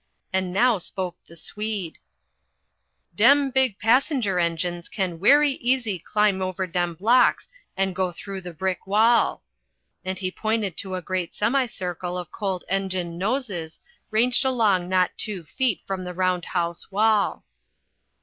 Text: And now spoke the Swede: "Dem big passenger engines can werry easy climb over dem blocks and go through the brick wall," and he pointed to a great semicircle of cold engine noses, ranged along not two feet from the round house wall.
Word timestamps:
And 0.33 0.51
now 0.51 0.79
spoke 0.79 1.15
the 1.27 1.35
Swede: 1.37 1.99
"Dem 3.15 3.51
big 3.51 3.77
passenger 3.77 4.39
engines 4.39 4.89
can 4.89 5.19
werry 5.19 5.51
easy 5.51 5.99
climb 5.99 6.41
over 6.41 6.65
dem 6.65 6.95
blocks 6.95 7.47
and 7.77 7.95
go 7.95 8.11
through 8.11 8.41
the 8.41 8.51
brick 8.51 8.87
wall," 8.87 9.43
and 10.03 10.17
he 10.17 10.31
pointed 10.31 10.75
to 10.77 10.95
a 10.95 11.03
great 11.03 11.35
semicircle 11.35 12.17
of 12.17 12.31
cold 12.31 12.63
engine 12.67 13.19
noses, 13.19 13.79
ranged 14.09 14.43
along 14.43 14.89
not 14.89 15.15
two 15.19 15.43
feet 15.43 15.81
from 15.85 16.03
the 16.03 16.15
round 16.15 16.45
house 16.45 16.89
wall. 16.89 17.43